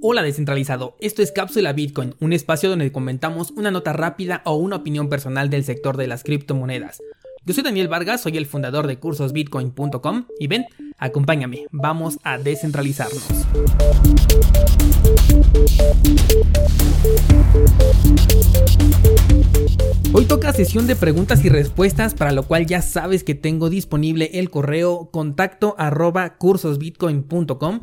Hola 0.00 0.22
descentralizado, 0.22 0.96
esto 1.00 1.22
es 1.22 1.32
Cápsula 1.32 1.72
Bitcoin, 1.72 2.14
un 2.20 2.32
espacio 2.32 2.70
donde 2.70 2.92
comentamos 2.92 3.50
una 3.50 3.72
nota 3.72 3.92
rápida 3.92 4.42
o 4.44 4.54
una 4.54 4.76
opinión 4.76 5.08
personal 5.08 5.50
del 5.50 5.64
sector 5.64 5.96
de 5.96 6.06
las 6.06 6.22
criptomonedas. 6.22 7.02
Yo 7.44 7.52
soy 7.52 7.64
Daniel 7.64 7.88
Vargas, 7.88 8.20
soy 8.20 8.36
el 8.36 8.46
fundador 8.46 8.86
de 8.86 9.00
cursosbitcoin.com 9.00 10.26
y 10.38 10.46
ven, 10.46 10.66
acompáñame, 10.98 11.66
vamos 11.72 12.20
a 12.22 12.38
descentralizarnos. 12.38 13.26
Hoy 20.12 20.24
toca 20.26 20.52
sesión 20.52 20.86
de 20.86 20.94
preguntas 20.94 21.44
y 21.44 21.48
respuestas, 21.48 22.14
para 22.14 22.30
lo 22.30 22.44
cual 22.44 22.66
ya 22.66 22.82
sabes 22.82 23.24
que 23.24 23.34
tengo 23.34 23.68
disponible 23.68 24.30
el 24.34 24.48
correo 24.48 25.10
contacto 25.10 25.74
arroba 25.76 26.38
cursosbitcoin.com 26.38 27.80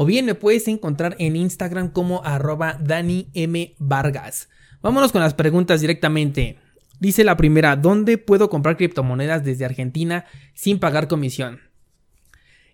o 0.00 0.06
bien 0.06 0.26
me 0.26 0.36
puedes 0.36 0.68
encontrar 0.68 1.16
en 1.18 1.34
Instagram 1.34 1.90
como 1.90 2.24
arroba 2.24 2.78
Dani 2.80 3.30
M. 3.34 3.74
Vargas. 3.80 4.48
Vámonos 4.80 5.10
con 5.10 5.20
las 5.20 5.34
preguntas 5.34 5.80
directamente. 5.80 6.56
Dice 7.00 7.24
la 7.24 7.36
primera, 7.36 7.74
¿dónde 7.74 8.16
puedo 8.16 8.48
comprar 8.48 8.76
criptomonedas 8.76 9.42
desde 9.42 9.64
Argentina 9.64 10.24
sin 10.54 10.78
pagar 10.78 11.08
comisión? 11.08 11.58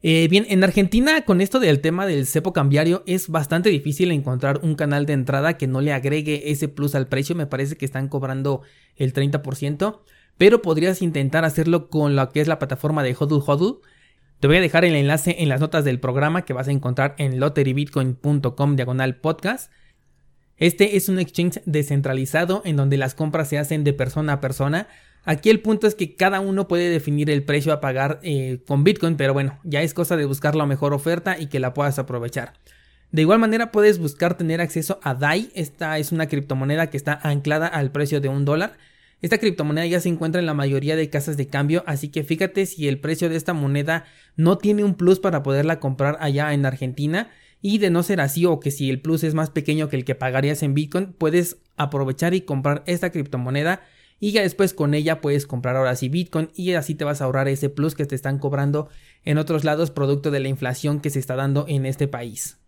Eh, 0.02 0.28
bien, 0.28 0.44
en 0.50 0.62
Argentina 0.64 1.24
con 1.24 1.40
esto 1.40 1.60
del 1.60 1.80
tema 1.80 2.04
del 2.04 2.26
cepo 2.26 2.52
cambiario 2.52 3.02
es 3.06 3.30
bastante 3.30 3.70
difícil 3.70 4.12
encontrar 4.12 4.60
un 4.62 4.74
canal 4.74 5.06
de 5.06 5.14
entrada 5.14 5.56
que 5.56 5.66
no 5.66 5.80
le 5.80 5.94
agregue 5.94 6.50
ese 6.50 6.68
plus 6.68 6.94
al 6.94 7.08
precio, 7.08 7.34
me 7.34 7.46
parece 7.46 7.76
que 7.76 7.86
están 7.86 8.08
cobrando 8.08 8.60
el 8.96 9.14
30%, 9.14 10.00
pero 10.36 10.60
podrías 10.60 11.00
intentar 11.00 11.46
hacerlo 11.46 11.88
con 11.88 12.16
lo 12.16 12.28
que 12.28 12.42
es 12.42 12.48
la 12.48 12.58
plataforma 12.58 13.02
de 13.02 13.16
Hodl 13.18 13.42
Hodl. 13.46 13.80
Te 14.44 14.48
voy 14.48 14.58
a 14.58 14.60
dejar 14.60 14.84
el 14.84 14.94
enlace 14.94 15.36
en 15.38 15.48
las 15.48 15.62
notas 15.62 15.86
del 15.86 16.00
programa 16.00 16.42
que 16.42 16.52
vas 16.52 16.68
a 16.68 16.70
encontrar 16.70 17.14
en 17.16 17.40
lotterybitcoin.com 17.40 18.76
diagonal 18.76 19.16
podcast. 19.16 19.72
Este 20.58 20.98
es 20.98 21.08
un 21.08 21.18
exchange 21.18 21.62
descentralizado 21.64 22.60
en 22.66 22.76
donde 22.76 22.98
las 22.98 23.14
compras 23.14 23.48
se 23.48 23.56
hacen 23.56 23.84
de 23.84 23.94
persona 23.94 24.34
a 24.34 24.40
persona. 24.42 24.86
Aquí 25.24 25.48
el 25.48 25.60
punto 25.60 25.86
es 25.86 25.94
que 25.94 26.14
cada 26.14 26.40
uno 26.40 26.68
puede 26.68 26.90
definir 26.90 27.30
el 27.30 27.42
precio 27.42 27.72
a 27.72 27.80
pagar 27.80 28.20
eh, 28.22 28.60
con 28.66 28.84
Bitcoin, 28.84 29.16
pero 29.16 29.32
bueno, 29.32 29.58
ya 29.64 29.80
es 29.80 29.94
cosa 29.94 30.14
de 30.14 30.26
buscar 30.26 30.54
la 30.56 30.66
mejor 30.66 30.92
oferta 30.92 31.38
y 31.40 31.46
que 31.46 31.58
la 31.58 31.72
puedas 31.72 31.98
aprovechar. 31.98 32.52
De 33.12 33.22
igual 33.22 33.38
manera 33.38 33.72
puedes 33.72 33.98
buscar 33.98 34.36
tener 34.36 34.60
acceso 34.60 35.00
a 35.02 35.14
DAI, 35.14 35.52
esta 35.54 35.96
es 35.96 36.12
una 36.12 36.26
criptomoneda 36.26 36.90
que 36.90 36.98
está 36.98 37.18
anclada 37.22 37.66
al 37.66 37.92
precio 37.92 38.20
de 38.20 38.28
un 38.28 38.44
dólar 38.44 38.76
esta 39.24 39.38
criptomoneda 39.38 39.86
ya 39.86 40.00
se 40.00 40.10
encuentra 40.10 40.38
en 40.38 40.44
la 40.44 40.52
mayoría 40.52 40.96
de 40.96 41.08
casas 41.08 41.38
de 41.38 41.46
cambio, 41.46 41.82
así 41.86 42.10
que 42.10 42.24
fíjate 42.24 42.66
si 42.66 42.88
el 42.88 43.00
precio 43.00 43.30
de 43.30 43.36
esta 43.36 43.54
moneda 43.54 44.04
no 44.36 44.58
tiene 44.58 44.84
un 44.84 44.96
plus 44.96 45.18
para 45.18 45.42
poderla 45.42 45.80
comprar 45.80 46.18
allá 46.20 46.52
en 46.52 46.66
Argentina. 46.66 47.30
Y 47.62 47.78
de 47.78 47.88
no 47.88 48.02
ser 48.02 48.20
así 48.20 48.44
o 48.44 48.60
que 48.60 48.70
si 48.70 48.90
el 48.90 49.00
plus 49.00 49.24
es 49.24 49.32
más 49.32 49.48
pequeño 49.48 49.88
que 49.88 49.96
el 49.96 50.04
que 50.04 50.14
pagarías 50.14 50.62
en 50.62 50.74
Bitcoin, 50.74 51.14
puedes 51.14 51.56
aprovechar 51.78 52.34
y 52.34 52.42
comprar 52.42 52.82
esta 52.84 53.10
criptomoneda 53.10 53.80
y 54.20 54.32
ya 54.32 54.42
después 54.42 54.74
con 54.74 54.92
ella 54.92 55.22
puedes 55.22 55.46
comprar 55.46 55.76
ahora 55.76 55.96
sí 55.96 56.10
Bitcoin 56.10 56.50
y 56.54 56.74
así 56.74 56.94
te 56.94 57.04
vas 57.04 57.22
a 57.22 57.24
ahorrar 57.24 57.48
ese 57.48 57.70
plus 57.70 57.94
que 57.94 58.04
te 58.04 58.14
están 58.14 58.38
cobrando 58.38 58.90
en 59.24 59.38
otros 59.38 59.64
lados 59.64 59.90
producto 59.90 60.30
de 60.30 60.40
la 60.40 60.48
inflación 60.48 61.00
que 61.00 61.08
se 61.08 61.18
está 61.18 61.34
dando 61.34 61.64
en 61.66 61.86
este 61.86 62.08
país. 62.08 62.58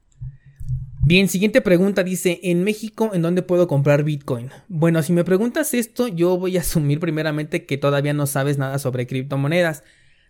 Bien, 1.07 1.29
siguiente 1.29 1.61
pregunta 1.61 2.03
dice, 2.03 2.41
¿en 2.43 2.65
México 2.65 3.13
en 3.15 3.23
dónde 3.23 3.43
puedo 3.43 3.69
comprar 3.69 4.03
Bitcoin? 4.03 4.51
Bueno, 4.67 5.05
si 5.05 5.13
me 5.13 5.23
preguntas 5.23 5.73
esto, 5.73 6.09
yo 6.09 6.37
voy 6.37 6.57
a 6.57 6.63
asumir 6.63 6.99
primeramente 6.99 7.65
que 7.65 7.79
todavía 7.79 8.13
no 8.13 8.27
sabes 8.27 8.59
nada 8.59 8.81
sobre 8.81 9.07
criptomonedas. 9.07 9.85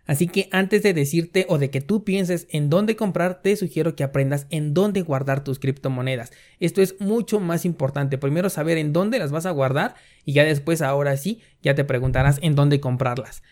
Así 0.05 0.29
que 0.29 0.51
antes 0.53 0.83
de 0.83 0.93
decirte 0.93 1.47
o 1.49 1.57
de 1.57 1.71
que 1.71 1.81
tú 1.81 2.05
pienses 2.05 2.47
en 2.51 2.69
dónde 2.69 2.95
comprar, 2.95 3.41
te 3.41 3.57
sugiero 3.57 3.97
que 3.97 4.05
aprendas 4.05 4.47
en 4.51 4.75
dónde 4.75 5.01
guardar 5.01 5.43
tus 5.43 5.59
criptomonedas. 5.59 6.31
Esto 6.61 6.83
es 6.83 7.01
mucho 7.01 7.41
más 7.41 7.65
importante. 7.65 8.19
Primero 8.19 8.51
saber 8.51 8.77
en 8.77 8.93
dónde 8.93 9.19
las 9.19 9.33
vas 9.33 9.47
a 9.47 9.53
guardar 9.53 9.95
y 10.27 10.35
ya 10.35 10.45
después, 10.45 10.83
ahora 10.83 11.17
sí, 11.17 11.41
ya 11.63 11.75
te 11.75 11.85
preguntarás 11.85 12.39
en 12.43 12.55
dónde 12.55 12.81
comprarlas. 12.81 13.43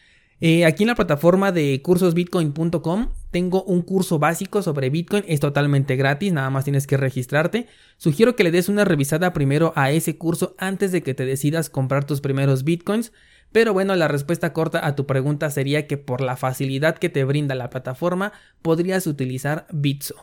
Eh, 0.40 0.64
aquí 0.64 0.82
en 0.82 0.88
la 0.88 0.94
plataforma 0.94 1.52
de 1.52 1.80
cursosbitcoin.com 1.82 3.08
tengo 3.30 3.62
un 3.64 3.82
curso 3.82 4.18
básico 4.18 4.62
sobre 4.62 4.90
Bitcoin, 4.90 5.24
es 5.26 5.40
totalmente 5.40 5.96
gratis, 5.96 6.32
nada 6.32 6.50
más 6.50 6.64
tienes 6.64 6.86
que 6.86 6.96
registrarte. 6.96 7.66
Sugiero 7.96 8.36
que 8.36 8.44
le 8.44 8.50
des 8.50 8.68
una 8.68 8.84
revisada 8.84 9.32
primero 9.32 9.72
a 9.76 9.90
ese 9.90 10.18
curso 10.18 10.54
antes 10.58 10.92
de 10.92 11.02
que 11.02 11.14
te 11.14 11.24
decidas 11.24 11.70
comprar 11.70 12.04
tus 12.04 12.20
primeros 12.20 12.64
Bitcoins. 12.64 13.12
Pero 13.52 13.72
bueno, 13.72 13.94
la 13.94 14.08
respuesta 14.08 14.52
corta 14.52 14.84
a 14.84 14.96
tu 14.96 15.06
pregunta 15.06 15.48
sería 15.50 15.86
que 15.86 15.96
por 15.96 16.20
la 16.20 16.36
facilidad 16.36 16.98
que 16.98 17.08
te 17.08 17.24
brinda 17.24 17.54
la 17.54 17.70
plataforma 17.70 18.32
podrías 18.62 19.06
utilizar 19.06 19.66
Bitso. 19.72 20.16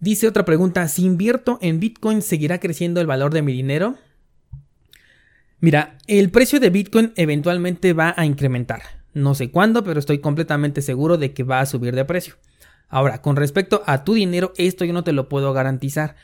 Dice 0.00 0.28
otra 0.28 0.44
pregunta, 0.44 0.86
si 0.88 1.04
invierto 1.04 1.58
en 1.60 1.80
Bitcoin, 1.80 2.22
¿seguirá 2.22 2.58
creciendo 2.58 3.00
el 3.00 3.06
valor 3.06 3.32
de 3.32 3.42
mi 3.42 3.52
dinero? 3.52 3.96
Mira, 5.60 5.98
el 6.06 6.30
precio 6.30 6.60
de 6.60 6.70
Bitcoin 6.70 7.12
eventualmente 7.16 7.92
va 7.92 8.14
a 8.16 8.24
incrementar. 8.24 8.82
No 9.12 9.34
sé 9.34 9.50
cuándo, 9.50 9.82
pero 9.82 9.98
estoy 9.98 10.20
completamente 10.20 10.82
seguro 10.82 11.18
de 11.18 11.32
que 11.32 11.42
va 11.42 11.60
a 11.60 11.66
subir 11.66 11.94
de 11.94 12.04
precio. 12.04 12.34
Ahora, 12.88 13.20
con 13.22 13.34
respecto 13.34 13.82
a 13.86 14.04
tu 14.04 14.14
dinero, 14.14 14.52
esto 14.56 14.84
yo 14.84 14.92
no 14.92 15.02
te 15.04 15.12
lo 15.12 15.28
puedo 15.28 15.52
garantizar. 15.52 16.14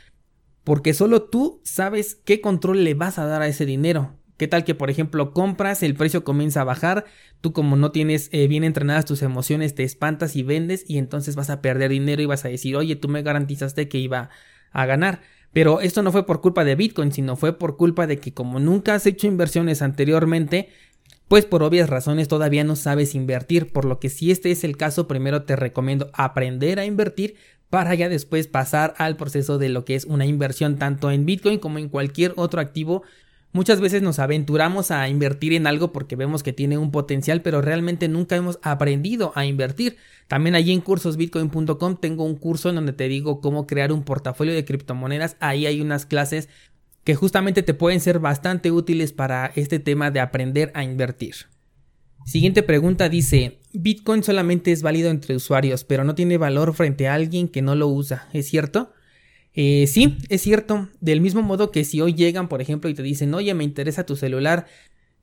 Porque 0.63 0.93
solo 0.93 1.23
tú 1.23 1.61
sabes 1.63 2.15
qué 2.15 2.39
control 2.39 2.83
le 2.83 2.93
vas 2.93 3.19
a 3.19 3.25
dar 3.25 3.41
a 3.41 3.47
ese 3.47 3.65
dinero. 3.65 4.15
¿Qué 4.37 4.47
tal 4.47 4.63
que, 4.63 4.75
por 4.75 4.89
ejemplo, 4.89 5.31
compras, 5.31 5.83
el 5.83 5.95
precio 5.95 6.23
comienza 6.23 6.61
a 6.61 6.65
bajar, 6.65 7.05
tú 7.39 7.53
como 7.53 7.75
no 7.75 7.91
tienes 7.91 8.29
eh, 8.33 8.47
bien 8.47 8.65
entrenadas 8.65 9.05
tus 9.05 9.21
emociones, 9.21 9.75
te 9.75 9.83
espantas 9.83 10.35
y 10.35 10.43
vendes 10.43 10.83
y 10.87 10.97
entonces 10.97 11.35
vas 11.35 11.49
a 11.49 11.61
perder 11.61 11.91
dinero 11.91 12.21
y 12.21 12.25
vas 12.25 12.43
a 12.43 12.49
decir, 12.49 12.75
oye, 12.75 12.97
tú 12.97 13.07
me 13.07 13.21
garantizaste 13.21 13.87
que 13.87 13.97
iba 13.97 14.29
a 14.71 14.85
ganar. 14.85 15.21
Pero 15.55 15.79
esto 15.79 16.03
no 16.03 16.11
fue 16.11 16.25
por 16.25 16.41
culpa 16.41 16.65
de 16.65 16.75
Bitcoin, 16.75 17.13
sino 17.13 17.37
fue 17.37 17.57
por 17.57 17.77
culpa 17.77 18.07
de 18.07 18.19
que 18.19 18.33
como 18.33 18.59
nunca 18.59 18.93
has 18.93 19.05
hecho 19.05 19.25
inversiones 19.25 19.81
anteriormente, 19.81 20.67
pues 21.29 21.45
por 21.45 21.63
obvias 21.63 21.89
razones 21.89 22.27
todavía 22.27 22.65
no 22.65 22.75
sabes 22.75 23.15
invertir, 23.15 23.71
por 23.71 23.85
lo 23.85 23.97
que 23.97 24.09
si 24.09 24.31
este 24.31 24.51
es 24.51 24.65
el 24.65 24.75
caso, 24.75 25.07
primero 25.07 25.43
te 25.43 25.55
recomiendo 25.55 26.09
aprender 26.11 26.77
a 26.77 26.83
invertir 26.83 27.37
para 27.69 27.95
ya 27.95 28.09
después 28.09 28.47
pasar 28.47 28.95
al 28.97 29.15
proceso 29.15 29.57
de 29.57 29.69
lo 29.69 29.85
que 29.85 29.95
es 29.95 30.03
una 30.03 30.25
inversión 30.25 30.75
tanto 30.75 31.09
en 31.09 31.25
Bitcoin 31.25 31.59
como 31.59 31.79
en 31.79 31.87
cualquier 31.87 32.33
otro 32.35 32.59
activo 32.59 33.03
Muchas 33.55 33.79
veces 33.79 34.01
nos 34.01 34.19
aventuramos 34.19 34.91
a 34.91 35.07
invertir 35.07 35.53
en 35.53 35.65
algo 35.65 35.93
porque 35.93 36.17
vemos 36.17 36.43
que 36.43 36.51
tiene 36.51 36.77
un 36.77 36.91
potencial, 36.91 37.41
pero 37.41 37.61
realmente 37.61 38.09
nunca 38.09 38.35
hemos 38.35 38.59
aprendido 38.61 39.31
a 39.33 39.45
invertir. 39.45 39.95
También 40.27 40.55
allí 40.55 40.73
en 40.73 40.81
cursosbitcoin.com 40.81 41.95
tengo 41.95 42.25
un 42.25 42.35
curso 42.35 42.67
en 42.67 42.75
donde 42.75 42.91
te 42.91 43.07
digo 43.07 43.39
cómo 43.39 43.65
crear 43.65 43.93
un 43.93 44.03
portafolio 44.03 44.53
de 44.53 44.65
criptomonedas. 44.65 45.37
Ahí 45.39 45.67
hay 45.67 45.79
unas 45.79 46.05
clases 46.05 46.49
que 47.05 47.15
justamente 47.15 47.63
te 47.63 47.73
pueden 47.73 48.01
ser 48.01 48.19
bastante 48.19 48.73
útiles 48.73 49.13
para 49.13 49.53
este 49.55 49.79
tema 49.79 50.11
de 50.11 50.19
aprender 50.19 50.73
a 50.75 50.83
invertir. 50.83 51.35
Siguiente 52.25 52.61
pregunta 52.61 53.07
dice, 53.07 53.59
Bitcoin 53.71 54.21
solamente 54.21 54.73
es 54.73 54.81
válido 54.81 55.09
entre 55.09 55.33
usuarios, 55.33 55.85
pero 55.85 56.03
no 56.03 56.13
tiene 56.13 56.37
valor 56.37 56.73
frente 56.73 57.07
a 57.07 57.13
alguien 57.13 57.47
que 57.47 57.61
no 57.61 57.75
lo 57.75 57.87
usa, 57.87 58.27
¿es 58.33 58.49
cierto? 58.49 58.91
Eh, 59.55 59.87
sí, 59.87 60.17
es 60.29 60.41
cierto. 60.41 60.89
Del 60.99 61.21
mismo 61.21 61.41
modo 61.41 61.71
que 61.71 61.85
si 61.85 62.01
hoy 62.01 62.13
llegan, 62.13 62.49
por 62.49 62.61
ejemplo, 62.61 62.89
y 62.89 62.93
te 62.93 63.03
dicen, 63.03 63.33
oye, 63.33 63.53
me 63.53 63.63
interesa 63.63 64.05
tu 64.05 64.15
celular, 64.15 64.67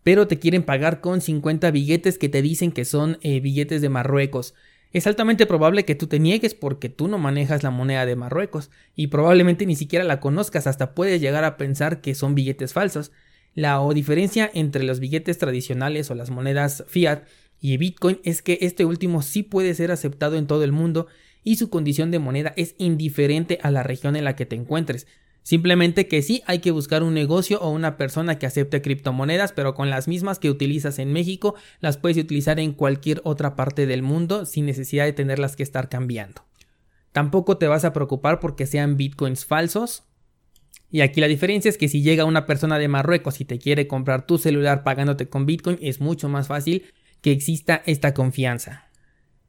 pero 0.03 0.27
te 0.27 0.39
quieren 0.39 0.63
pagar 0.63 1.01
con 1.01 1.21
50 1.21 1.71
billetes 1.71 2.19
que 2.19 2.29
te 2.29 2.43
dicen 2.43 2.73
que 2.73 2.85
son 2.85 3.19
eh, 3.23 3.41
billetes 3.41 3.83
de 3.83 3.89
Marruecos. 3.91 4.55
Es 4.93 5.07
altamente 5.07 5.47
probable 5.47 5.85
que 5.85 5.95
tú 5.95 6.07
te 6.07 6.19
niegues 6.19 6.55
porque 6.55 6.89
tú 6.89 7.09
no 7.09 7.19
manejas 7.19 7.63
la 7.63 7.71
moneda 7.71 8.05
de 8.05 8.17
Marruecos 8.17 8.71
y 8.95 9.07
probablemente 9.07 9.65
ni 9.65 9.77
siquiera 9.77 10.05
la 10.05 10.21
conozcas, 10.21 10.67
hasta 10.67 10.95
puedes 10.95 11.21
llegar 11.21 11.45
a 11.45 11.57
pensar 11.57 12.01
que 12.01 12.15
son 12.15 12.35
billetes 12.35 12.73
falsos. 12.73 13.13
La 13.55 13.81
diferencia 13.95 14.51
entre 14.53 14.83
los 14.83 15.01
billetes 15.01 15.39
tradicionales 15.39 16.11
o 16.11 16.15
las 16.15 16.31
monedas 16.31 16.85
fiat 16.89 17.25
y 17.63 17.77
Bitcoin 17.77 18.19
es 18.25 18.43
que 18.43 18.59
este 18.61 18.85
último 18.85 19.23
sí 19.23 19.45
puede 19.45 19.73
ser 19.75 19.93
aceptado 19.93 20.37
en 20.37 20.49
todo 20.49 20.65
el 20.65 20.73
mundo 20.73 21.07
y 21.45 21.57
su 21.57 21.71
condición 21.71 22.11
de 22.11 22.19
moneda 22.19 22.53
es 22.57 22.75
indiferente 22.77 23.61
a 23.63 23.71
la 23.71 23.85
región 23.85 24.17
en 24.17 24.25
la 24.25 24.35
que 24.35 24.47
te 24.47 24.57
encuentres. 24.57 25.07
Simplemente 25.45 26.09
que 26.09 26.23
sí 26.23 26.43
hay 26.47 26.59
que 26.59 26.73
buscar 26.73 27.05
un 27.05 27.15
negocio 27.15 27.61
o 27.61 27.71
una 27.71 27.97
persona 27.97 28.37
que 28.37 28.47
acepte 28.47 28.83
criptomonedas, 28.83 29.53
pero 29.53 29.75
con 29.75 29.91
las 29.91 30.09
mismas 30.09 30.41
que 30.41 30.51
utilizas 30.51 30.99
en 30.99 31.13
México, 31.13 31.55
las 31.79 31.99
puedes 31.99 32.19
utilizar 32.19 32.59
en 32.59 32.73
cualquier 32.73 33.21
otra 33.23 33.55
parte 33.55 33.87
del 33.87 34.03
mundo 34.03 34.45
sin 34.45 34.67
necesidad 34.67 35.05
de 35.05 35.13
tenerlas 35.13 35.55
que 35.55 35.63
estar 35.63 35.89
cambiando. 35.89 36.45
Tampoco 37.13 37.59
te 37.59 37.69
vas 37.69 37.85
a 37.85 37.93
preocupar 37.93 38.41
porque 38.41 38.67
sean 38.67 38.97
bitcoins 38.97 39.45
falsos. 39.45 40.03
Y 40.91 41.03
aquí 41.03 41.21
la 41.21 41.29
diferencia 41.29 41.69
es 41.69 41.79
que 41.79 41.89
si 41.89 42.03
llega 42.03 42.25
una 42.25 42.45
persona 42.45 42.79
de 42.81 42.89
Marruecos 42.89 43.41
y 43.41 43.45
te 43.45 43.61
quiere 43.61 43.87
comprar 43.87 44.27
tu 44.27 44.37
celular 44.39 44.83
pagándote 44.83 45.29
con 45.29 45.47
bitcoin, 45.47 45.79
es 45.81 46.01
mucho 46.01 46.29
más 46.29 46.49
fácil 46.49 46.85
que 47.23 47.33
exista 47.33 47.83
esta 47.87 48.13
confianza. 48.13 48.85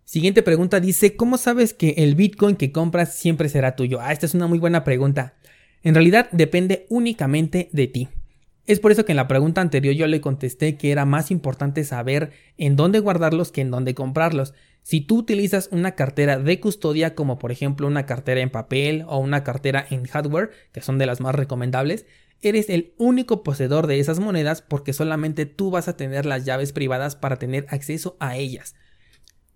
Siguiente 0.05 0.43
pregunta 0.43 0.79
dice, 0.79 1.15
¿cómo 1.15 1.37
sabes 1.37 1.73
que 1.73 1.95
el 1.97 2.15
Bitcoin 2.15 2.55
que 2.55 2.71
compras 2.71 3.15
siempre 3.15 3.49
será 3.49 3.75
tuyo? 3.75 3.99
Ah, 3.99 4.13
esta 4.13 4.25
es 4.25 4.33
una 4.33 4.47
muy 4.47 4.59
buena 4.59 4.83
pregunta. 4.83 5.33
En 5.81 5.95
realidad 5.95 6.29
depende 6.31 6.85
únicamente 6.89 7.69
de 7.73 7.87
ti. 7.87 8.07
Es 8.65 8.79
por 8.79 8.93
eso 8.93 9.03
que 9.03 9.11
en 9.11 9.17
la 9.17 9.27
pregunta 9.27 9.59
anterior 9.59 9.93
yo 9.93 10.07
le 10.07 10.21
contesté 10.21 10.77
que 10.77 10.91
era 10.91 11.05
más 11.05 11.31
importante 11.31 11.83
saber 11.83 12.31
en 12.57 12.77
dónde 12.77 12.99
guardarlos 12.99 13.51
que 13.51 13.59
en 13.59 13.71
dónde 13.71 13.93
comprarlos. 13.93 14.53
Si 14.83 15.01
tú 15.01 15.17
utilizas 15.17 15.67
una 15.71 15.95
cartera 15.95 16.39
de 16.39 16.59
custodia 16.59 17.15
como 17.15 17.39
por 17.39 17.51
ejemplo 17.51 17.87
una 17.87 18.05
cartera 18.05 18.41
en 18.41 18.49
papel 18.49 19.03
o 19.07 19.17
una 19.17 19.43
cartera 19.43 19.85
en 19.89 20.05
hardware, 20.05 20.51
que 20.71 20.81
son 20.81 20.97
de 20.97 21.05
las 21.05 21.19
más 21.19 21.35
recomendables, 21.35 22.05
eres 22.49 22.69
el 22.69 22.93
único 22.97 23.43
poseedor 23.43 23.87
de 23.87 23.99
esas 23.99 24.19
monedas 24.19 24.61
porque 24.61 24.93
solamente 24.93 25.45
tú 25.45 25.71
vas 25.71 25.87
a 25.87 25.97
tener 25.97 26.25
las 26.25 26.45
llaves 26.45 26.71
privadas 26.73 27.15
para 27.15 27.37
tener 27.37 27.65
acceso 27.69 28.17
a 28.19 28.37
ellas. 28.37 28.75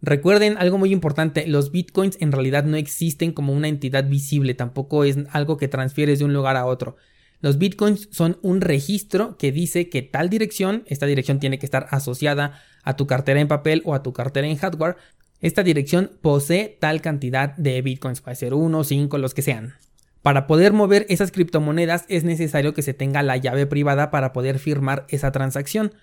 Recuerden 0.02 0.58
algo 0.58 0.78
muy 0.78 0.92
importante, 0.92 1.48
los 1.48 1.72
bitcoins 1.72 2.18
en 2.20 2.32
realidad 2.32 2.64
no 2.64 2.78
existen 2.78 3.32
como 3.32 3.54
una 3.54 3.68
entidad 3.68 4.08
visible, 4.08 4.54
tampoco 4.54 5.04
es 5.04 5.18
algo 5.32 5.58
que 5.58 5.68
transfieres 5.68 6.20
de 6.20 6.26
un 6.26 6.34
lugar 6.34 6.56
a 6.56 6.66
otro. 6.66 6.98
Los 7.40 7.58
bitcoins 7.58 8.08
son 8.12 8.38
un 8.42 8.62
registro 8.62 9.38
que 9.38 9.52
dice 9.52 9.90
que 9.90 10.02
tal 10.02 10.30
dirección, 10.30 10.84
esta 10.88 11.06
dirección 11.06 11.40
tiene 11.40 11.60
que 11.60 11.66
estar 11.66 11.88
asociada 11.92 12.62
a 12.84 12.96
tu 12.96 13.08
cartera 13.08 13.40
en 13.40 13.48
papel 13.48 13.82
o 13.86 13.94
a 13.94 14.04
tu 14.04 14.14
cartera 14.14 14.48
en 14.48 14.58
hardware. 14.58 14.98
Esta 15.42 15.64
dirección 15.64 16.12
posee 16.22 16.78
tal 16.80 17.02
cantidad 17.02 17.56
de 17.58 17.82
bitcoins, 17.82 18.22
puede 18.22 18.36
ser 18.36 18.54
1, 18.54 18.84
5, 18.84 19.18
los 19.18 19.34
que 19.34 19.44
sean. 19.44 19.76
Para 20.28 20.46
poder 20.46 20.74
mover 20.74 21.06
esas 21.08 21.32
criptomonedas 21.32 22.04
es 22.10 22.26
necesario 22.26 22.74
que 22.74 22.82
se 22.82 22.94
tenga 22.94 23.24
la 23.24 23.38
llave 23.38 23.66
privada 23.66 24.12
para 24.12 24.34
poder 24.34 24.60
firmar 24.60 25.06
esa 25.08 25.32
transacción. 25.32 25.94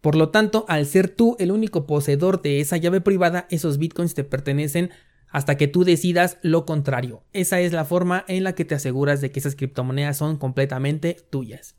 Por 0.00 0.16
lo 0.16 0.30
tanto, 0.30 0.64
al 0.66 0.86
ser 0.86 1.08
tú 1.08 1.36
el 1.38 1.52
único 1.52 1.86
poseedor 1.86 2.42
de 2.42 2.58
esa 2.58 2.78
llave 2.78 3.00
privada, 3.00 3.46
esos 3.48 3.78
bitcoins 3.78 4.14
te 4.14 4.24
pertenecen 4.24 4.90
hasta 5.30 5.56
que 5.56 5.68
tú 5.68 5.84
decidas 5.84 6.38
lo 6.42 6.66
contrario. 6.66 7.22
Esa 7.32 7.60
es 7.60 7.72
la 7.72 7.84
forma 7.84 8.24
en 8.26 8.42
la 8.42 8.56
que 8.56 8.64
te 8.64 8.74
aseguras 8.74 9.20
de 9.20 9.30
que 9.30 9.38
esas 9.38 9.54
criptomonedas 9.54 10.16
son 10.16 10.36
completamente 10.36 11.18
tuyas. 11.30 11.76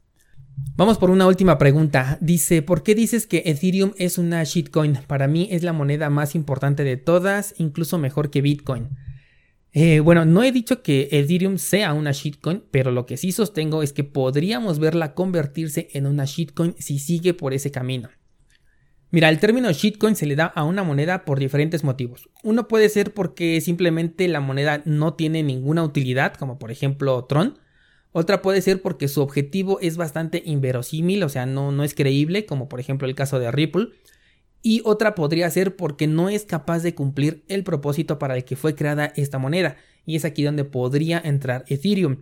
Vamos 0.78 0.98
por 0.98 1.10
una 1.10 1.28
última 1.28 1.58
pregunta. 1.58 2.18
Dice, 2.22 2.62
¿por 2.62 2.84
qué 2.84 2.96
dices 2.96 3.28
que 3.28 3.44
Ethereum 3.48 3.92
es 3.98 4.18
una 4.18 4.42
shitcoin? 4.46 5.00
Para 5.08 5.28
mí 5.28 5.50
es 5.52 5.62
la 5.64 5.74
moneda 5.74 6.10
más 6.10 6.36
importante 6.36 6.86
de 6.86 6.96
todas, 6.96 7.54
incluso 7.58 7.98
mejor 7.98 8.30
que 8.30 8.40
Bitcoin. 8.40 8.92
Eh, 9.74 10.02
bueno, 10.02 10.26
no 10.26 10.44
he 10.44 10.52
dicho 10.52 10.84
que 10.84 11.08
Ethereum 11.12 11.58
sea 11.58 11.94
una 11.94 12.12
shitcoin, 12.12 12.64
pero 12.72 12.92
lo 12.92 13.06
que 13.06 13.16
sí 13.16 13.32
sostengo 13.32 13.84
es 13.84 13.94
que 13.94 14.04
podríamos 14.04 14.80
verla 14.80 15.14
convertirse 15.14 15.88
en 15.94 16.06
una 16.08 16.26
shitcoin 16.26 16.76
si 16.78 17.00
sigue 17.00 17.34
por 17.34 17.54
ese 17.54 17.72
camino. 17.72 18.10
Mira, 19.12 19.30
el 19.30 19.40
término 19.40 19.72
shitcoin 19.72 20.16
se 20.16 20.26
le 20.26 20.36
da 20.36 20.46
a 20.46 20.64
una 20.64 20.84
moneda 20.84 21.26
por 21.26 21.40
diferentes 21.40 21.84
motivos. 21.84 22.30
Uno 22.44 22.68
puede 22.68 22.90
ser 22.90 23.14
porque 23.14 23.60
simplemente 23.62 24.28
la 24.28 24.40
moneda 24.40 24.82
no 24.86 25.14
tiene 25.14 25.44
ninguna 25.44 25.84
utilidad, 25.84 26.34
como 26.36 26.60
por 26.60 26.72
ejemplo 26.72 27.26
Tron. 27.26 27.60
Otra 28.14 28.42
puede 28.42 28.62
ser 28.62 28.82
porque 28.82 29.08
su 29.08 29.22
objetivo 29.22 29.80
es 29.82 29.96
bastante 29.96 30.42
inverosímil, 30.46 31.24
o 31.24 31.30
sea, 31.30 31.46
no, 31.46 31.72
no 31.72 31.84
es 31.84 31.94
creíble, 31.94 32.46
como 32.46 32.68
por 32.68 32.82
ejemplo 32.82 33.08
el 33.08 33.16
caso 33.16 33.40
de 33.40 33.52
Ripple. 33.52 33.90
Y 34.62 34.82
otra 34.86 35.16
podría 35.16 35.50
ser 35.50 35.76
porque 35.76 36.08
no 36.08 36.30
es 36.30 36.46
capaz 36.46 36.84
de 36.84 36.94
cumplir 36.94 37.44
el 37.48 37.64
propósito 37.64 38.20
para 38.20 38.36
el 38.36 38.44
que 38.44 38.56
fue 38.56 38.76
creada 38.76 39.12
esta 39.16 39.40
moneda. 39.40 39.78
Y 40.06 40.16
es 40.16 40.26
aquí 40.26 40.44
donde 40.44 40.66
podría 40.66 41.20
entrar 41.24 41.66
Ethereum. 41.68 42.18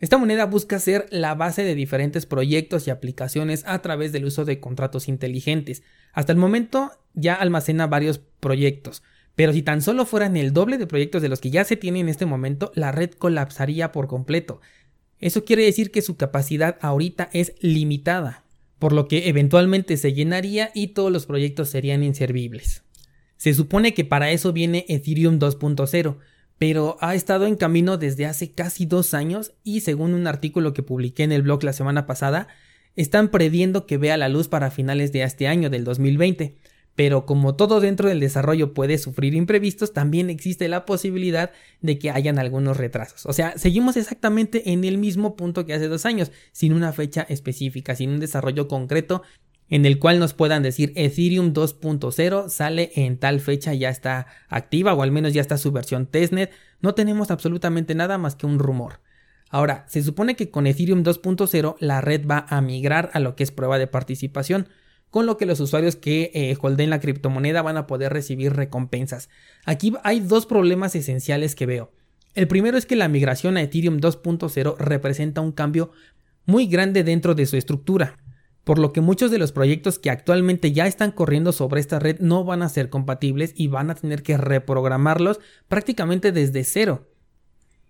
Esta 0.00 0.18
moneda 0.18 0.44
busca 0.46 0.78
ser 0.78 1.06
la 1.10 1.34
base 1.34 1.62
de 1.62 1.74
diferentes 1.74 2.26
proyectos 2.26 2.86
y 2.86 2.90
aplicaciones 2.90 3.64
a 3.66 3.80
través 3.80 4.12
del 4.12 4.26
uso 4.26 4.44
de 4.44 4.60
contratos 4.60 5.08
inteligentes. 5.08 5.82
Hasta 6.12 6.32
el 6.32 6.38
momento 6.38 6.92
ya 7.14 7.34
almacena 7.34 7.86
varios 7.86 8.20
proyectos, 8.40 9.02
pero 9.34 9.52
si 9.52 9.62
tan 9.62 9.82
solo 9.82 10.04
fueran 10.04 10.36
el 10.36 10.52
doble 10.52 10.78
de 10.78 10.86
proyectos 10.86 11.22
de 11.22 11.28
los 11.28 11.40
que 11.40 11.50
ya 11.50 11.64
se 11.64 11.76
tienen 11.76 12.02
en 12.02 12.08
este 12.08 12.26
momento, 12.26 12.70
la 12.74 12.92
red 12.92 13.12
colapsaría 13.12 13.92
por 13.92 14.06
completo. 14.06 14.60
Eso 15.20 15.44
quiere 15.44 15.64
decir 15.64 15.90
que 15.90 16.02
su 16.02 16.16
capacidad 16.16 16.76
ahorita 16.82 17.30
es 17.32 17.54
limitada, 17.60 18.43
por 18.84 18.92
lo 18.92 19.08
que 19.08 19.30
eventualmente 19.30 19.96
se 19.96 20.12
llenaría 20.12 20.70
y 20.74 20.88
todos 20.88 21.10
los 21.10 21.24
proyectos 21.24 21.70
serían 21.70 22.04
inservibles. 22.04 22.82
Se 23.38 23.54
supone 23.54 23.94
que 23.94 24.04
para 24.04 24.30
eso 24.30 24.52
viene 24.52 24.84
Ethereum 24.90 25.38
2.0, 25.38 26.18
pero 26.58 26.98
ha 27.00 27.14
estado 27.14 27.46
en 27.46 27.56
camino 27.56 27.96
desde 27.96 28.26
hace 28.26 28.52
casi 28.52 28.84
dos 28.84 29.14
años 29.14 29.52
y 29.64 29.80
según 29.80 30.12
un 30.12 30.26
artículo 30.26 30.74
que 30.74 30.82
publiqué 30.82 31.22
en 31.22 31.32
el 31.32 31.40
blog 31.40 31.64
la 31.64 31.72
semana 31.72 32.04
pasada, 32.04 32.48
están 32.94 33.30
previendo 33.30 33.86
que 33.86 33.96
vea 33.96 34.18
la 34.18 34.28
luz 34.28 34.48
para 34.48 34.70
finales 34.70 35.12
de 35.12 35.22
este 35.22 35.48
año 35.48 35.70
del 35.70 35.84
2020. 35.84 36.54
Pero 36.94 37.26
como 37.26 37.56
todo 37.56 37.80
dentro 37.80 38.08
del 38.08 38.20
desarrollo 38.20 38.72
puede 38.72 38.98
sufrir 38.98 39.34
imprevistos, 39.34 39.92
también 39.92 40.30
existe 40.30 40.68
la 40.68 40.84
posibilidad 40.84 41.50
de 41.80 41.98
que 41.98 42.10
hayan 42.10 42.38
algunos 42.38 42.76
retrasos. 42.76 43.26
O 43.26 43.32
sea, 43.32 43.58
seguimos 43.58 43.96
exactamente 43.96 44.72
en 44.72 44.84
el 44.84 44.98
mismo 44.98 45.34
punto 45.34 45.66
que 45.66 45.74
hace 45.74 45.88
dos 45.88 46.06
años, 46.06 46.30
sin 46.52 46.72
una 46.72 46.92
fecha 46.92 47.22
específica, 47.28 47.96
sin 47.96 48.10
un 48.10 48.20
desarrollo 48.20 48.68
concreto 48.68 49.22
en 49.70 49.86
el 49.86 49.98
cual 49.98 50.18
nos 50.18 50.34
puedan 50.34 50.62
decir 50.62 50.92
Ethereum 50.94 51.52
2.0 51.52 52.48
sale 52.48 52.92
en 52.96 53.18
tal 53.18 53.40
fecha, 53.40 53.72
ya 53.74 53.88
está 53.88 54.26
activa 54.48 54.94
o 54.94 55.02
al 55.02 55.10
menos 55.10 55.32
ya 55.32 55.40
está 55.40 55.58
su 55.58 55.72
versión 55.72 56.06
testnet. 56.06 56.52
No 56.80 56.94
tenemos 56.94 57.30
absolutamente 57.30 57.94
nada 57.94 58.18
más 58.18 58.36
que 58.36 58.46
un 58.46 58.58
rumor. 58.58 59.00
Ahora, 59.50 59.84
se 59.88 60.02
supone 60.02 60.36
que 60.36 60.50
con 60.50 60.66
Ethereum 60.66 61.02
2.0 61.02 61.76
la 61.78 62.00
red 62.00 62.26
va 62.26 62.46
a 62.48 62.60
migrar 62.60 63.10
a 63.14 63.20
lo 63.20 63.36
que 63.36 63.44
es 63.44 63.52
prueba 63.52 63.78
de 63.78 63.86
participación, 63.86 64.68
con 65.14 65.26
lo 65.26 65.36
que 65.36 65.46
los 65.46 65.60
usuarios 65.60 65.94
que 65.94 66.32
eh, 66.34 66.56
holden 66.60 66.90
la 66.90 66.98
criptomoneda 66.98 67.62
van 67.62 67.76
a 67.76 67.86
poder 67.86 68.12
recibir 68.12 68.52
recompensas. 68.52 69.28
Aquí 69.64 69.94
hay 70.02 70.18
dos 70.18 70.44
problemas 70.44 70.96
esenciales 70.96 71.54
que 71.54 71.66
veo. 71.66 71.92
El 72.34 72.48
primero 72.48 72.76
es 72.76 72.84
que 72.84 72.96
la 72.96 73.06
migración 73.06 73.56
a 73.56 73.62
Ethereum 73.62 74.00
2.0 74.00 74.76
representa 74.76 75.40
un 75.40 75.52
cambio 75.52 75.92
muy 76.46 76.66
grande 76.66 77.04
dentro 77.04 77.36
de 77.36 77.46
su 77.46 77.56
estructura 77.56 78.18
por 78.64 78.80
lo 78.80 78.92
que 78.92 79.02
muchos 79.02 79.30
de 79.30 79.38
los 79.38 79.52
proyectos 79.52 80.00
que 80.00 80.10
actualmente 80.10 80.72
ya 80.72 80.88
están 80.88 81.12
corriendo 81.12 81.52
sobre 81.52 81.80
esta 81.80 82.00
red 82.00 82.18
no 82.18 82.42
van 82.42 82.62
a 82.62 82.68
ser 82.68 82.90
compatibles 82.90 83.52
y 83.54 83.68
van 83.68 83.90
a 83.90 83.94
tener 83.94 84.24
que 84.24 84.36
reprogramarlos 84.36 85.38
prácticamente 85.68 86.32
desde 86.32 86.64
cero. 86.64 87.06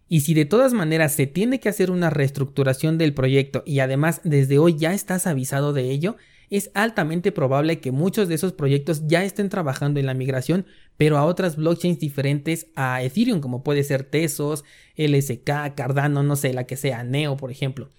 Y 0.08 0.20
si 0.20 0.34
de 0.34 0.44
todas 0.44 0.74
maneras 0.74 1.14
se 1.14 1.26
tiene 1.26 1.58
que 1.58 1.70
hacer 1.70 1.90
una 1.90 2.10
reestructuración 2.10 2.98
del 2.98 3.14
proyecto 3.14 3.62
y 3.64 3.78
además 3.78 4.20
desde 4.24 4.58
hoy 4.58 4.76
ya 4.76 4.92
estás 4.92 5.26
avisado 5.26 5.72
de 5.72 5.90
ello, 5.90 6.16
es 6.50 6.70
altamente 6.74 7.32
probable 7.32 7.80
que 7.80 7.92
muchos 7.92 8.28
de 8.28 8.34
esos 8.34 8.52
proyectos 8.52 9.06
ya 9.06 9.24
estén 9.24 9.48
trabajando 9.48 10.00
en 10.00 10.06
la 10.06 10.14
migración, 10.14 10.66
pero 10.96 11.18
a 11.18 11.24
otras 11.24 11.56
blockchains 11.56 11.98
diferentes 11.98 12.68
a 12.76 13.02
Ethereum, 13.02 13.40
como 13.40 13.62
puede 13.62 13.84
ser 13.84 14.04
Tesos, 14.04 14.64
LSK, 14.96 15.74
Cardano, 15.74 16.22
no 16.22 16.36
sé, 16.36 16.52
la 16.52 16.64
que 16.64 16.76
sea, 16.76 17.04
Neo, 17.04 17.36
por 17.36 17.50
ejemplo 17.50 17.90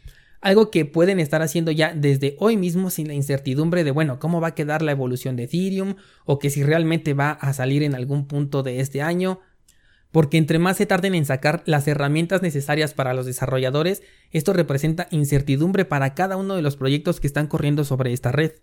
algo 0.45 0.69
que 0.69 0.85
pueden 0.85 1.19
estar 1.19 1.41
haciendo 1.41 1.71
ya 1.71 1.95
desde 1.95 2.35
hoy 2.39 2.55
mismo 2.55 2.91
sin 2.91 3.07
la 3.07 3.15
incertidumbre 3.15 3.83
de, 3.83 3.89
bueno, 3.89 4.19
cómo 4.19 4.41
va 4.41 4.49
a 4.49 4.53
quedar 4.53 4.83
la 4.83 4.91
evolución 4.91 5.35
de 5.35 5.45
Ethereum 5.45 5.95
o 6.23 6.37
que 6.37 6.51
si 6.51 6.61
realmente 6.61 7.15
va 7.15 7.31
a 7.31 7.51
salir 7.51 7.81
en 7.81 7.95
algún 7.95 8.27
punto 8.27 8.61
de 8.61 8.79
este 8.79 9.01
año. 9.01 9.39
Porque 10.15 10.37
entre 10.37 10.59
más 10.59 10.77
se 10.77 10.85
tarden 10.85 11.13
en 11.13 11.25
sacar 11.25 11.61
las 11.65 11.89
herramientas 11.89 12.41
necesarias 12.41 12.93
para 12.93 13.13
los 13.13 13.25
desarrolladores, 13.25 14.01
esto 14.31 14.53
representa 14.53 15.09
incertidumbre 15.11 15.83
para 15.83 16.13
cada 16.13 16.37
uno 16.37 16.55
de 16.55 16.61
los 16.61 16.77
proyectos 16.77 17.19
que 17.19 17.27
están 17.27 17.47
corriendo 17.47 17.83
sobre 17.83 18.13
esta 18.13 18.31
red. 18.31 18.53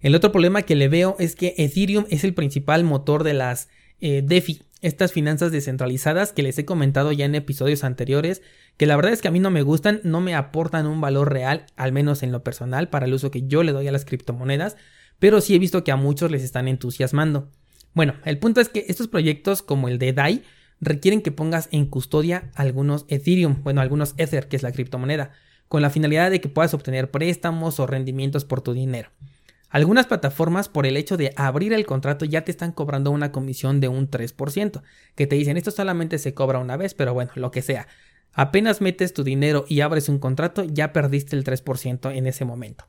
El 0.00 0.14
otro 0.14 0.30
problema 0.30 0.60
que 0.60 0.74
le 0.74 0.88
veo 0.88 1.16
es 1.18 1.36
que 1.36 1.54
Ethereum 1.56 2.04
es 2.10 2.22
el 2.22 2.34
principal 2.34 2.84
motor 2.84 3.24
de 3.24 3.32
las 3.32 3.70
eh, 4.02 4.20
DeFi, 4.22 4.60
estas 4.82 5.10
finanzas 5.10 5.52
descentralizadas 5.52 6.34
que 6.34 6.42
les 6.42 6.58
he 6.58 6.66
comentado 6.66 7.12
ya 7.12 7.24
en 7.24 7.34
episodios 7.34 7.82
anteriores, 7.82 8.42
que 8.76 8.84
la 8.84 8.96
verdad 8.96 9.14
es 9.14 9.22
que 9.22 9.28
a 9.28 9.30
mí 9.30 9.40
no 9.40 9.50
me 9.50 9.62
gustan, 9.62 10.02
no 10.04 10.20
me 10.20 10.34
aportan 10.34 10.86
un 10.86 11.00
valor 11.00 11.32
real, 11.32 11.64
al 11.76 11.92
menos 11.92 12.22
en 12.22 12.30
lo 12.30 12.44
personal, 12.44 12.90
para 12.90 13.06
el 13.06 13.14
uso 13.14 13.30
que 13.30 13.46
yo 13.46 13.62
le 13.62 13.72
doy 13.72 13.88
a 13.88 13.92
las 13.92 14.04
criptomonedas, 14.04 14.76
pero 15.18 15.40
sí 15.40 15.54
he 15.54 15.58
visto 15.58 15.82
que 15.82 15.92
a 15.92 15.96
muchos 15.96 16.30
les 16.30 16.42
están 16.42 16.68
entusiasmando. 16.68 17.48
Bueno, 17.94 18.16
el 18.26 18.36
punto 18.36 18.60
es 18.60 18.68
que 18.68 18.84
estos 18.88 19.08
proyectos 19.08 19.62
como 19.62 19.88
el 19.88 19.98
de 19.98 20.12
DAI 20.12 20.42
requieren 20.84 21.22
que 21.22 21.32
pongas 21.32 21.68
en 21.72 21.86
custodia 21.86 22.50
algunos 22.54 23.06
Ethereum, 23.08 23.62
bueno, 23.62 23.80
algunos 23.80 24.14
Ether, 24.16 24.48
que 24.48 24.56
es 24.56 24.62
la 24.62 24.72
criptomoneda, 24.72 25.30
con 25.68 25.82
la 25.82 25.90
finalidad 25.90 26.30
de 26.30 26.40
que 26.40 26.48
puedas 26.48 26.74
obtener 26.74 27.10
préstamos 27.10 27.80
o 27.80 27.86
rendimientos 27.86 28.44
por 28.44 28.60
tu 28.60 28.74
dinero. 28.74 29.10
Algunas 29.70 30.06
plataformas 30.06 30.68
por 30.68 30.86
el 30.86 30.96
hecho 30.96 31.16
de 31.16 31.32
abrir 31.36 31.72
el 31.72 31.84
contrato 31.84 32.24
ya 32.24 32.44
te 32.44 32.52
están 32.52 32.70
cobrando 32.70 33.10
una 33.10 33.32
comisión 33.32 33.80
de 33.80 33.88
un 33.88 34.08
3%, 34.08 34.82
que 35.16 35.26
te 35.26 35.34
dicen 35.34 35.56
esto 35.56 35.72
solamente 35.72 36.18
se 36.18 36.32
cobra 36.32 36.60
una 36.60 36.76
vez, 36.76 36.94
pero 36.94 37.12
bueno, 37.12 37.32
lo 37.34 37.50
que 37.50 37.60
sea. 37.60 37.88
Apenas 38.32 38.80
metes 38.80 39.14
tu 39.14 39.24
dinero 39.24 39.64
y 39.68 39.80
abres 39.80 40.08
un 40.08 40.20
contrato, 40.20 40.62
ya 40.62 40.92
perdiste 40.92 41.34
el 41.34 41.42
3% 41.42 42.14
en 42.14 42.26
ese 42.28 42.44
momento. 42.44 42.86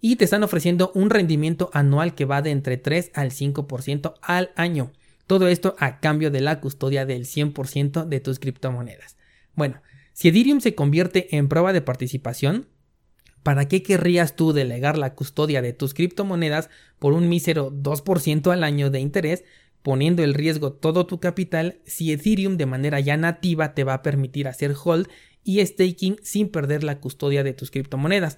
Y 0.00 0.16
te 0.16 0.24
están 0.24 0.44
ofreciendo 0.44 0.92
un 0.94 1.10
rendimiento 1.10 1.68
anual 1.72 2.14
que 2.14 2.26
va 2.26 2.42
de 2.42 2.50
entre 2.50 2.76
3 2.76 3.10
al 3.14 3.32
5% 3.32 4.14
al 4.22 4.50
año. 4.54 4.92
Todo 5.30 5.46
esto 5.46 5.76
a 5.78 6.00
cambio 6.00 6.32
de 6.32 6.40
la 6.40 6.58
custodia 6.58 7.06
del 7.06 7.24
100% 7.24 8.04
de 8.04 8.18
tus 8.18 8.40
criptomonedas. 8.40 9.16
Bueno, 9.54 9.80
si 10.12 10.26
Ethereum 10.26 10.60
se 10.60 10.74
convierte 10.74 11.36
en 11.36 11.46
prueba 11.46 11.72
de 11.72 11.82
participación, 11.82 12.66
¿para 13.44 13.68
qué 13.68 13.84
querrías 13.84 14.34
tú 14.34 14.52
delegar 14.52 14.98
la 14.98 15.14
custodia 15.14 15.62
de 15.62 15.72
tus 15.72 15.94
criptomonedas 15.94 16.68
por 16.98 17.12
un 17.12 17.28
mísero 17.28 17.70
2% 17.70 18.52
al 18.52 18.64
año 18.64 18.90
de 18.90 18.98
interés 18.98 19.44
poniendo 19.82 20.24
el 20.24 20.34
riesgo 20.34 20.72
todo 20.72 21.06
tu 21.06 21.20
capital 21.20 21.78
si 21.86 22.10
Ethereum 22.10 22.56
de 22.56 22.66
manera 22.66 22.98
ya 22.98 23.16
nativa 23.16 23.72
te 23.72 23.84
va 23.84 23.94
a 23.94 24.02
permitir 24.02 24.48
hacer 24.48 24.74
hold 24.84 25.06
y 25.44 25.64
staking 25.64 26.16
sin 26.24 26.48
perder 26.48 26.82
la 26.82 26.98
custodia 26.98 27.44
de 27.44 27.52
tus 27.52 27.70
criptomonedas. 27.70 28.36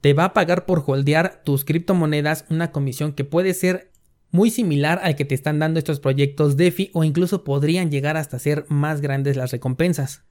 te 0.00 0.14
va 0.14 0.24
a 0.24 0.34
pagar 0.34 0.66
por 0.66 0.82
holdear 0.84 1.42
tus 1.44 1.64
criptomonedas 1.64 2.44
una 2.50 2.72
comisión 2.72 3.12
que 3.12 3.22
puede 3.22 3.54
ser 3.54 3.93
muy 4.34 4.50
similar 4.50 4.98
al 5.04 5.14
que 5.14 5.24
te 5.24 5.36
están 5.36 5.60
dando 5.60 5.78
estos 5.78 6.00
proyectos 6.00 6.56
DeFi 6.56 6.90
o 6.92 7.04
incluso 7.04 7.44
podrían 7.44 7.88
llegar 7.88 8.16
hasta 8.16 8.40
ser 8.40 8.64
más 8.68 9.00
grandes 9.00 9.36
las 9.36 9.52
recompensas. 9.52 10.24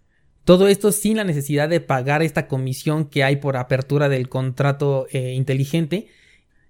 Todo 0.43 0.67
esto 0.67 0.91
sin 0.91 1.15
la 1.15 1.23
necesidad 1.23 1.69
de 1.69 1.79
pagar 1.79 2.21
esta 2.21 2.49
comisión 2.49 3.05
que 3.05 3.23
hay 3.23 3.37
por 3.37 3.55
apertura 3.55 4.09
del 4.09 4.27
contrato 4.27 5.07
eh, 5.13 5.31
inteligente. 5.35 6.07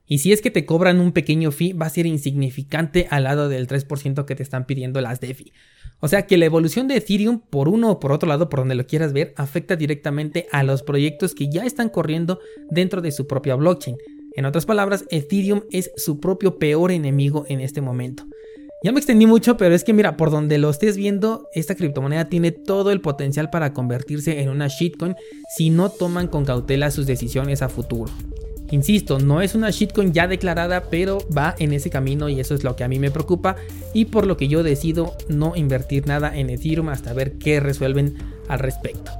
Y 0.05 0.19
si 0.19 0.31
es 0.31 0.43
que 0.43 0.51
te 0.51 0.67
cobran 0.67 0.99
un 0.99 1.11
pequeño 1.11 1.49
fee, 1.49 1.73
va 1.73 1.87
a 1.87 1.89
ser 1.89 2.05
insignificante 2.05 3.07
al 3.09 3.23
lado 3.23 3.49
del 3.49 3.67
3% 3.67 4.25
que 4.25 4.35
te 4.35 4.43
están 4.43 4.67
pidiendo 4.67 5.01
las 5.01 5.19
DeFi. 5.19 5.53
O 6.01 6.07
sea 6.07 6.27
que 6.27 6.37
la 6.37 6.45
evolución 6.45 6.87
de 6.87 6.97
Ethereum, 6.97 7.39
por 7.39 7.67
uno 7.67 7.89
o 7.89 7.99
por 7.99 8.11
otro 8.11 8.29
lado, 8.29 8.47
por 8.47 8.59
donde 8.59 8.75
lo 8.75 8.85
quieras 8.85 9.11
ver, 9.11 9.33
afecta 9.37 9.75
directamente 9.75 10.45
a 10.51 10.61
los 10.61 10.83
proyectos 10.83 11.33
que 11.33 11.49
ya 11.49 11.65
están 11.65 11.89
corriendo 11.89 12.39
dentro 12.69 13.01
de 13.01 13.11
su 13.11 13.25
propia 13.25 13.55
blockchain. 13.55 13.97
En 14.35 14.45
otras 14.45 14.65
palabras, 14.65 15.05
Ethereum 15.09 15.61
es 15.71 15.91
su 15.95 16.19
propio 16.19 16.57
peor 16.57 16.91
enemigo 16.91 17.45
en 17.47 17.59
este 17.59 17.81
momento. 17.81 18.25
Ya 18.83 18.91
me 18.91 18.99
extendí 18.99 19.25
mucho, 19.25 19.55
pero 19.55 19.73
es 19.73 19.83
que 19.83 19.93
mira, 19.93 20.17
por 20.17 20.29
donde 20.29 20.57
lo 20.57 20.69
estés 20.69 20.97
viendo, 20.97 21.47
esta 21.53 21.75
criptomoneda 21.75 22.25
tiene 22.25 22.51
todo 22.51 22.91
el 22.91 22.99
potencial 22.99 23.49
para 23.49 23.71
convertirse 23.71 24.41
en 24.41 24.49
una 24.49 24.67
shitcoin 24.67 25.15
si 25.55 25.69
no 25.69 25.89
toman 25.89 26.27
con 26.27 26.43
cautela 26.43 26.91
sus 26.91 27.05
decisiones 27.05 27.61
a 27.61 27.69
futuro. 27.69 28.11
Insisto, 28.71 29.19
no 29.19 29.41
es 29.41 29.55
una 29.55 29.69
shitcoin 29.69 30.13
ya 30.13 30.27
declarada, 30.27 30.89
pero 30.89 31.19
va 31.35 31.55
en 31.59 31.73
ese 31.73 31.89
camino 31.89 32.27
y 32.27 32.39
eso 32.39 32.55
es 32.55 32.63
lo 32.63 32.75
que 32.75 32.83
a 32.83 32.87
mí 32.87 32.97
me 32.99 33.11
preocupa 33.11 33.55
y 33.93 34.05
por 34.05 34.25
lo 34.25 34.35
que 34.35 34.47
yo 34.47 34.63
decido 34.63 35.15
no 35.29 35.55
invertir 35.55 36.07
nada 36.07 36.35
en 36.35 36.49
Ethereum 36.49 36.89
hasta 36.89 37.13
ver 37.13 37.37
qué 37.37 37.59
resuelven 37.59 38.15
al 38.47 38.59
respecto. 38.59 39.11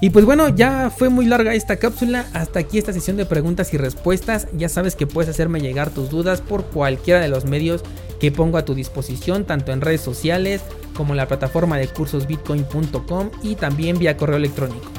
Y 0.00 0.10
pues 0.10 0.24
bueno, 0.24 0.48
ya 0.48 0.90
fue 0.90 1.08
muy 1.08 1.26
larga 1.26 1.54
esta 1.54 1.76
cápsula. 1.76 2.26
Hasta 2.32 2.60
aquí 2.60 2.78
esta 2.78 2.92
sesión 2.92 3.16
de 3.16 3.26
preguntas 3.26 3.74
y 3.74 3.78
respuestas. 3.78 4.46
Ya 4.56 4.68
sabes 4.68 4.94
que 4.94 5.06
puedes 5.06 5.28
hacerme 5.28 5.60
llegar 5.60 5.90
tus 5.90 6.10
dudas 6.10 6.40
por 6.40 6.66
cualquiera 6.66 7.20
de 7.20 7.28
los 7.28 7.44
medios 7.44 7.82
que 8.20 8.30
pongo 8.30 8.58
a 8.58 8.64
tu 8.64 8.74
disposición, 8.74 9.44
tanto 9.44 9.72
en 9.72 9.80
redes 9.80 10.00
sociales 10.00 10.62
como 10.94 11.12
en 11.12 11.18
la 11.18 11.28
plataforma 11.28 11.78
de 11.78 11.88
cursosbitcoin.com 11.88 13.30
y 13.42 13.54
también 13.54 13.98
vía 13.98 14.16
correo 14.16 14.36
electrónico. 14.36 14.90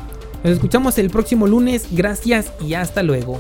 Nos 0.44 0.54
escuchamos 0.54 0.98
el 0.98 1.10
próximo 1.10 1.48
lunes. 1.48 1.88
Gracias 1.92 2.52
y 2.62 2.74
hasta 2.74 3.04
luego. 3.04 3.40